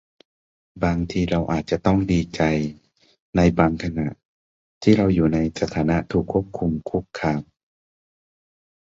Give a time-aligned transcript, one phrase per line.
[0.83, 2.41] บางทีเราอาจจะต้องดีใจ
[3.35, 4.09] ในบางขณะ
[4.83, 7.41] ที่เราอยู่ในสถานะถูกควบคุมคุกคาม